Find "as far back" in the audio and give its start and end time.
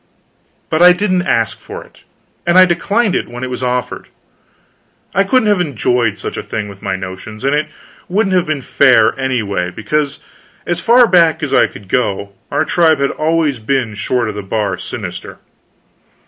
10.65-11.43